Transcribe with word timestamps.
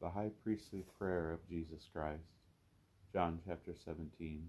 The 0.00 0.08
high 0.08 0.30
priestly 0.42 0.82
prayer 0.98 1.30
of 1.30 1.46
Jesus 1.46 1.86
Christ. 1.92 2.24
John 3.12 3.38
chapter 3.46 3.74
17. 3.84 4.48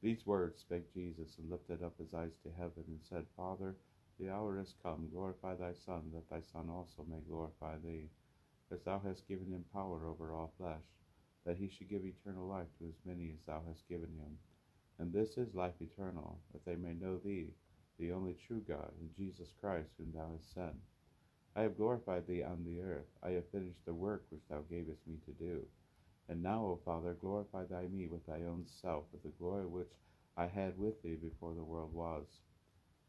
These 0.00 0.24
words 0.24 0.60
spake 0.60 0.94
Jesus, 0.94 1.36
and 1.36 1.50
lifted 1.50 1.82
up 1.82 1.98
his 1.98 2.14
eyes 2.14 2.32
to 2.42 2.50
heaven, 2.56 2.84
and 2.86 3.00
said, 3.02 3.26
Father, 3.36 3.76
the 4.18 4.30
hour 4.30 4.58
is 4.58 4.74
come, 4.82 5.10
glorify 5.12 5.54
thy 5.54 5.74
Son, 5.74 6.10
that 6.14 6.30
thy 6.30 6.40
Son 6.40 6.70
also 6.70 7.04
may 7.10 7.20
glorify 7.28 7.76
thee, 7.84 8.08
as 8.72 8.80
thou 8.84 8.98
hast 9.04 9.28
given 9.28 9.52
him 9.52 9.66
power 9.70 10.06
over 10.06 10.32
all 10.32 10.54
flesh, 10.56 10.86
that 11.44 11.58
he 11.58 11.68
should 11.68 11.90
give 11.90 12.06
eternal 12.06 12.48
life 12.48 12.72
to 12.78 12.88
as 12.88 13.04
many 13.04 13.30
as 13.34 13.44
thou 13.46 13.60
hast 13.68 13.86
given 13.86 14.14
him. 14.16 14.38
And 14.98 15.12
this 15.12 15.36
is 15.36 15.54
life 15.54 15.78
eternal, 15.82 16.38
that 16.54 16.64
they 16.64 16.76
may 16.76 16.94
know 16.94 17.18
thee, 17.18 17.52
the 17.98 18.12
only 18.12 18.34
true 18.46 18.62
God, 18.66 18.92
and 18.98 19.14
Jesus 19.14 19.50
Christ, 19.60 19.90
whom 19.98 20.10
thou 20.14 20.30
hast 20.32 20.54
sent. 20.54 20.76
I 21.56 21.62
have 21.62 21.76
glorified 21.76 22.26
thee 22.26 22.42
on 22.42 22.64
the 22.64 22.80
earth. 22.80 23.08
I 23.22 23.30
have 23.30 23.48
finished 23.48 23.84
the 23.84 23.94
work 23.94 24.24
which 24.30 24.46
thou 24.48 24.60
gavest 24.70 25.06
me 25.06 25.16
to 25.24 25.32
do. 25.32 25.66
And 26.28 26.42
now, 26.42 26.64
O 26.64 26.80
Father, 26.84 27.14
glorify 27.14 27.64
thy 27.64 27.86
me 27.86 28.06
with 28.06 28.26
thy 28.26 28.42
own 28.42 28.66
self, 28.66 29.04
with 29.12 29.22
the 29.22 29.30
glory 29.30 29.66
which 29.66 29.92
I 30.36 30.46
had 30.46 30.78
with 30.78 31.02
thee 31.02 31.16
before 31.16 31.54
the 31.54 31.64
world 31.64 31.92
was. 31.92 32.26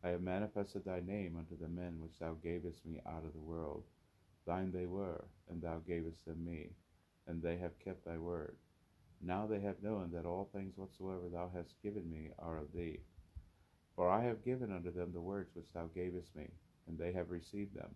I 0.03 0.09
have 0.09 0.21
manifested 0.21 0.85
thy 0.85 1.01
name 1.01 1.35
unto 1.37 1.57
the 1.57 1.67
men 1.67 1.99
which 1.99 2.17
thou 2.17 2.35
gavest 2.35 2.85
me 2.85 3.01
out 3.05 3.25
of 3.25 3.33
the 3.33 3.39
world. 3.39 3.83
Thine 4.45 4.71
they 4.71 4.85
were, 4.85 5.25
and 5.49 5.61
thou 5.61 5.79
gavest 5.79 6.25
them 6.25 6.43
me, 6.45 6.69
and 7.27 7.41
they 7.41 7.57
have 7.57 7.77
kept 7.79 8.05
thy 8.05 8.17
word. 8.17 8.55
Now 9.21 9.45
they 9.45 9.59
have 9.59 9.83
known 9.83 10.11
that 10.13 10.25
all 10.25 10.49
things 10.53 10.77
whatsoever 10.77 11.27
thou 11.27 11.49
hast 11.53 11.81
given 11.83 12.09
me 12.09 12.31
are 12.39 12.57
of 12.57 12.71
thee. 12.71 13.01
For 13.95 14.09
I 14.09 14.23
have 14.23 14.45
given 14.45 14.71
unto 14.71 14.91
them 14.91 15.11
the 15.11 15.21
words 15.21 15.53
which 15.53 15.71
thou 15.73 15.87
gavest 15.87 16.33
me, 16.35 16.49
and 16.87 16.97
they 16.97 17.11
have 17.11 17.29
received 17.29 17.75
them, 17.75 17.93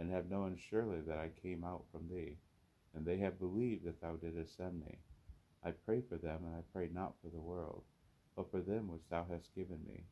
and 0.00 0.10
have 0.10 0.30
known 0.30 0.56
surely 0.56 1.02
that 1.02 1.18
I 1.18 1.28
came 1.42 1.62
out 1.62 1.84
from 1.92 2.08
thee, 2.08 2.38
and 2.94 3.04
they 3.04 3.18
have 3.18 3.38
believed 3.38 3.84
that 3.84 4.00
thou 4.00 4.16
didst 4.16 4.56
send 4.56 4.80
me. 4.80 4.96
I 5.62 5.72
pray 5.72 6.00
for 6.00 6.16
them, 6.16 6.40
and 6.46 6.56
I 6.56 6.62
pray 6.72 6.88
not 6.90 7.12
for 7.22 7.28
the 7.28 7.38
world, 7.38 7.82
but 8.34 8.50
for 8.50 8.60
them 8.60 8.88
which 8.88 9.06
thou 9.10 9.26
hast 9.30 9.54
given 9.54 9.78
me, 9.86 10.04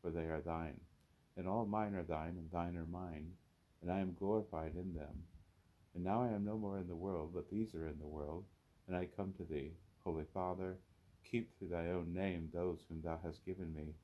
for 0.00 0.10
they 0.10 0.26
are 0.26 0.40
thine. 0.40 0.78
And 1.36 1.48
all 1.48 1.66
mine 1.66 1.96
are 1.96 2.04
thine, 2.04 2.36
and 2.38 2.48
thine 2.52 2.76
are 2.76 2.86
mine, 2.86 3.32
and 3.82 3.90
I 3.90 3.98
am 3.98 4.14
glorified 4.16 4.76
in 4.76 4.94
them. 4.94 5.24
And 5.96 6.04
now 6.04 6.22
I 6.22 6.28
am 6.28 6.44
no 6.44 6.56
more 6.56 6.78
in 6.78 6.86
the 6.86 6.94
world, 6.94 7.32
but 7.34 7.50
these 7.50 7.74
are 7.74 7.88
in 7.88 7.98
the 7.98 8.06
world, 8.06 8.44
and 8.86 8.96
I 8.96 9.08
come 9.16 9.32
to 9.38 9.44
thee. 9.44 9.72
Holy 10.04 10.24
Father, 10.32 10.76
keep 11.28 11.58
through 11.58 11.68
thy 11.68 11.88
own 11.88 12.14
name 12.14 12.48
those 12.52 12.78
whom 12.88 13.02
thou 13.02 13.18
hast 13.24 13.44
given 13.44 13.74
me, 13.74 13.94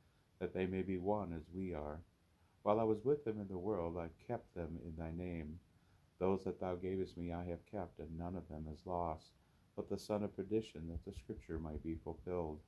that 0.41 0.53
they 0.53 0.67
may 0.67 0.83
be 0.83 0.99
one 0.99 1.33
as 1.33 1.45
we 1.55 1.75
are. 1.75 2.01
While 2.69 2.81
I 2.81 2.85
was 2.85 3.03
with 3.03 3.25
them 3.25 3.41
in 3.41 3.49
the 3.49 3.57
world, 3.57 3.97
I 3.97 4.11
kept 4.27 4.55
them 4.55 4.79
in 4.85 4.95
thy 4.95 5.11
name. 5.11 5.59
Those 6.19 6.45
that 6.45 6.61
thou 6.61 6.75
gavest 6.75 7.17
me 7.17 7.33
I 7.33 7.47
have 7.47 7.65
kept, 7.65 7.99
and 7.99 8.19
none 8.19 8.37
of 8.37 8.47
them 8.51 8.67
is 8.71 8.85
lost, 8.85 9.31
but 9.75 9.89
the 9.89 9.97
son 9.97 10.23
of 10.23 10.37
perdition, 10.37 10.87
that 10.89 11.03
the 11.07 11.19
scripture 11.19 11.59
might 11.59 11.83
be 11.83 11.95
fulfilled. 12.05 12.61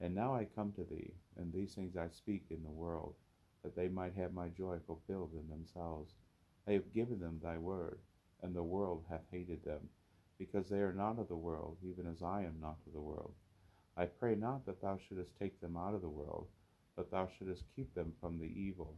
And 0.00 0.14
now 0.14 0.34
I 0.34 0.46
come 0.46 0.72
to 0.72 0.84
thee, 0.84 1.12
and 1.36 1.52
these 1.52 1.74
things 1.74 1.98
I 1.98 2.08
speak 2.08 2.46
in 2.48 2.62
the 2.62 2.70
world, 2.70 3.14
that 3.62 3.76
they 3.76 3.88
might 3.88 4.14
have 4.14 4.32
my 4.32 4.48
joy 4.48 4.78
fulfilled 4.86 5.32
in 5.34 5.50
themselves. 5.50 6.14
I 6.66 6.72
have 6.72 6.94
given 6.94 7.20
them 7.20 7.38
thy 7.42 7.58
word, 7.58 7.98
and 8.42 8.56
the 8.56 8.62
world 8.62 9.04
hath 9.10 9.26
hated 9.30 9.62
them, 9.64 9.90
because 10.38 10.70
they 10.70 10.80
are 10.80 10.94
not 10.94 11.18
of 11.18 11.28
the 11.28 11.36
world, 11.36 11.76
even 11.84 12.06
as 12.06 12.22
I 12.22 12.40
am 12.40 12.56
not 12.58 12.78
of 12.86 12.94
the 12.94 13.02
world. 13.02 13.34
I 13.98 14.06
pray 14.06 14.34
not 14.34 14.64
that 14.64 14.80
thou 14.80 14.96
shouldest 14.96 15.38
take 15.38 15.60
them 15.60 15.76
out 15.76 15.92
of 15.92 16.00
the 16.00 16.08
world, 16.08 16.46
but 16.96 17.10
thou 17.10 17.28
shouldest 17.36 17.64
keep 17.76 17.94
them 17.94 18.14
from 18.18 18.38
the 18.38 18.46
evil. 18.46 18.96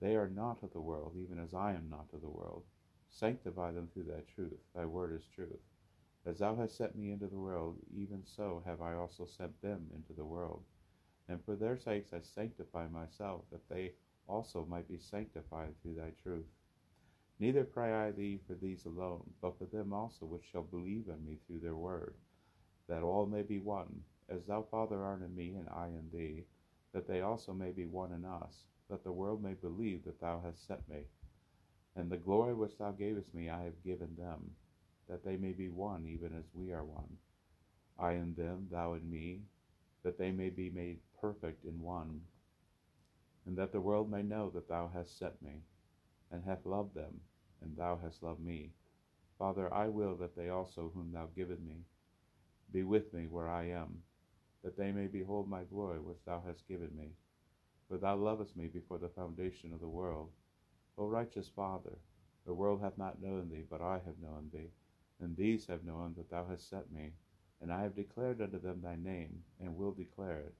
They 0.00 0.16
are 0.16 0.28
not 0.28 0.62
of 0.62 0.72
the 0.72 0.80
world, 0.80 1.16
even 1.16 1.38
as 1.38 1.54
I 1.54 1.72
am 1.72 1.88
not 1.90 2.06
of 2.12 2.20
the 2.20 2.28
world. 2.28 2.64
Sanctify 3.08 3.72
them 3.72 3.88
through 3.88 4.04
thy 4.04 4.22
truth. 4.34 4.60
Thy 4.74 4.84
word 4.84 5.12
is 5.14 5.26
truth. 5.26 5.60
As 6.26 6.38
thou 6.38 6.54
hast 6.56 6.76
sent 6.76 6.94
me 6.96 7.10
into 7.10 7.26
the 7.26 7.38
world, 7.38 7.78
even 7.96 8.24
so 8.24 8.62
have 8.66 8.82
I 8.82 8.94
also 8.94 9.24
sent 9.24 9.60
them 9.62 9.90
into 9.94 10.12
the 10.12 10.24
world. 10.24 10.62
And 11.28 11.44
for 11.44 11.56
their 11.56 11.76
sakes 11.76 12.12
I 12.12 12.20
sanctify 12.20 12.88
myself, 12.88 13.42
that 13.50 13.68
they 13.68 13.92
also 14.28 14.66
might 14.66 14.88
be 14.88 14.98
sanctified 14.98 15.74
through 15.82 15.94
thy 15.94 16.10
truth. 16.22 16.46
Neither 17.40 17.64
pray 17.64 17.92
I 17.92 18.10
thee 18.10 18.40
for 18.46 18.54
these 18.54 18.84
alone, 18.84 19.30
but 19.40 19.58
for 19.58 19.64
them 19.64 19.92
also 19.92 20.26
which 20.26 20.44
shall 20.44 20.64
believe 20.64 21.08
on 21.08 21.24
me 21.24 21.38
through 21.46 21.60
their 21.60 21.76
word, 21.76 22.14
that 22.88 23.02
all 23.02 23.26
may 23.26 23.42
be 23.42 23.58
one, 23.58 24.02
as 24.28 24.44
thou, 24.44 24.62
Father, 24.62 25.02
art 25.02 25.22
in 25.22 25.34
me, 25.34 25.54
and 25.54 25.68
I 25.68 25.86
in 25.86 26.10
thee, 26.12 26.44
that 26.92 27.06
they 27.06 27.20
also 27.20 27.52
may 27.52 27.70
be 27.70 27.86
one 27.86 28.12
in 28.12 28.24
us, 28.24 28.66
that 28.88 29.04
the 29.04 29.12
world 29.12 29.42
may 29.42 29.54
believe 29.54 30.04
that 30.04 30.20
thou 30.20 30.40
hast 30.44 30.66
sent 30.66 30.88
me. 30.88 31.02
And 31.96 32.10
the 32.10 32.16
glory 32.16 32.54
which 32.54 32.78
thou 32.78 32.92
gavest 32.92 33.34
me 33.34 33.48
I 33.48 33.64
have 33.64 33.84
given 33.84 34.14
them, 34.16 34.50
that 35.08 35.24
they 35.24 35.36
may 35.36 35.52
be 35.52 35.68
one, 35.68 36.06
even 36.06 36.36
as 36.36 36.44
we 36.54 36.72
are 36.72 36.84
one. 36.84 37.16
I 37.98 38.12
in 38.12 38.34
them, 38.34 38.68
thou 38.70 38.94
in 38.94 39.10
me, 39.10 39.40
that 40.02 40.18
they 40.18 40.30
may 40.30 40.50
be 40.50 40.70
made 40.70 40.98
perfect 41.20 41.64
in 41.64 41.82
one, 41.82 42.20
and 43.46 43.56
that 43.56 43.72
the 43.72 43.80
world 43.80 44.10
may 44.10 44.22
know 44.22 44.50
that 44.50 44.68
thou 44.68 44.90
hast 44.92 45.18
sent 45.18 45.40
me, 45.42 45.62
and 46.30 46.44
hast 46.44 46.66
loved 46.66 46.94
them, 46.94 47.20
and 47.62 47.76
thou 47.76 47.98
hast 48.02 48.22
loved 48.22 48.44
me. 48.44 48.70
Father, 49.38 49.72
I 49.72 49.88
will 49.88 50.16
that 50.16 50.36
they 50.36 50.48
also 50.48 50.90
whom 50.94 51.12
thou 51.12 51.28
givest 51.34 51.62
me 51.62 51.84
be 52.72 52.82
with 52.82 53.12
me 53.14 53.26
where 53.26 53.48
I 53.48 53.64
am, 53.70 54.02
that 54.62 54.76
they 54.76 54.92
may 54.92 55.06
behold 55.06 55.48
my 55.48 55.62
glory 55.64 56.00
which 56.00 56.18
thou 56.26 56.42
hast 56.46 56.68
given 56.68 56.90
me. 56.96 57.12
For 57.88 57.96
thou 57.96 58.16
lovest 58.16 58.54
me 58.54 58.68
before 58.68 58.98
the 58.98 59.08
foundation 59.08 59.72
of 59.72 59.80
the 59.80 59.88
world. 59.88 60.30
O 60.98 61.06
righteous 61.06 61.48
Father, 61.48 61.98
the 62.44 62.52
world 62.52 62.80
hath 62.80 62.98
not 62.98 63.22
known 63.22 63.48
thee, 63.48 63.64
but 63.68 63.80
I 63.80 64.00
have 64.04 64.20
known 64.20 64.50
thee, 64.52 64.70
and 65.20 65.36
these 65.36 65.66
have 65.66 65.84
known 65.84 66.14
that 66.16 66.28
thou 66.28 66.44
hast 66.44 66.68
sent 66.68 66.92
me. 66.92 67.12
And 67.60 67.72
I 67.72 67.82
have 67.82 67.94
declared 67.94 68.40
unto 68.40 68.60
them 68.60 68.82
thy 68.82 68.96
name, 68.96 69.42
and 69.58 69.76
will 69.76 69.92
declare 69.92 70.40
it, 70.40 70.54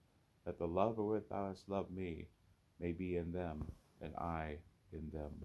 that 0.44 0.58
the 0.58 0.66
love 0.66 0.96
wherewith 0.96 1.28
thou 1.28 1.48
hast 1.48 1.68
loved 1.68 1.90
me 1.90 2.28
may 2.80 2.92
be 2.92 3.16
in 3.16 3.30
them, 3.32 3.70
and 4.00 4.16
I 4.16 4.58
in 4.92 5.10
them. 5.10 5.44